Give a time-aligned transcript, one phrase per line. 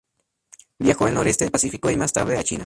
[0.79, 2.59] Viajó al Noroeste del Pacífico y más tarde a China.